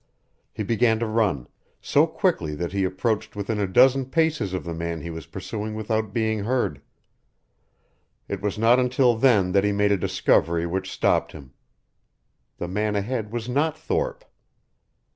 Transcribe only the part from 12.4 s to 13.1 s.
The man